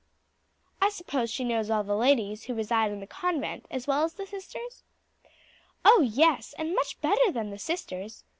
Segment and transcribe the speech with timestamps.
[0.81, 4.15] "I suppose she knows all the ladies who reside in the convent as well as
[4.15, 4.81] the sisters?"
[5.85, 8.23] "Oh, yes, and much better than the sisters!